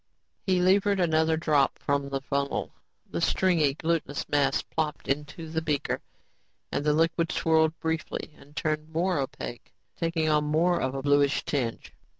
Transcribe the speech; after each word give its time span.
He 0.47 0.59
levered 0.61 0.99
another 0.99 1.37
drop 1.37 1.77
from 1.77 2.09
the 2.09 2.21
funnel. 2.21 2.71
The 3.11 3.21
stringy, 3.21 3.75
glutenous 3.75 4.27
mass 4.27 4.63
plopped 4.63 5.07
into 5.07 5.47
the 5.47 5.61
beaker 5.61 6.01
and 6.71 6.83
the 6.83 6.93
liquid 6.93 7.31
swirled 7.31 7.79
briefly 7.79 8.33
and 8.35 8.55
turned 8.55 8.89
more 8.89 9.19
opaque, 9.19 9.71
taking 9.95 10.27
on 10.27 10.45
more 10.45 10.81
of 10.81 10.95
a 10.95 11.03
bluish 11.03 11.45
tinge. 11.45 11.93